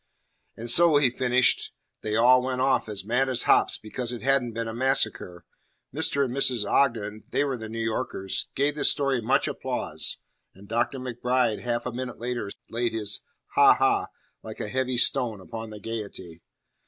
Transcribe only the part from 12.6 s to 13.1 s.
laid